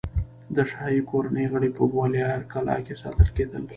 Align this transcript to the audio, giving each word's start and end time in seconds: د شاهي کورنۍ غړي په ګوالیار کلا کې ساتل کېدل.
د 0.55 0.57
شاهي 0.71 0.99
کورنۍ 1.11 1.45
غړي 1.53 1.69
په 1.77 1.83
ګوالیار 1.93 2.39
کلا 2.51 2.77
کې 2.85 2.93
ساتل 3.01 3.27
کېدل. 3.37 3.63